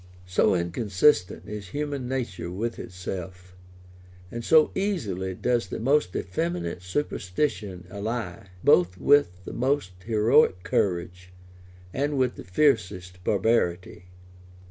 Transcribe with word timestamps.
So 0.25 0.55
inconsistent 0.55 1.47
is 1.47 1.67
human 1.67 2.07
nature 2.07 2.49
with 2.49 2.79
itself! 2.79 3.55
and 4.31 4.43
so 4.43 4.71
easily 4.73 5.35
does 5.35 5.67
the 5.67 5.77
most 5.79 6.15
effeminate 6.15 6.81
superstition 6.81 7.85
ally, 7.87 8.47
both 8.63 8.97
with 8.97 9.45
the 9.45 9.53
most 9.53 9.91
heroic 10.03 10.63
courage 10.63 11.31
and 11.93 12.17
with 12.17 12.33
the 12.33 12.43
fiercest 12.43 13.23
barbarity! 13.23 14.05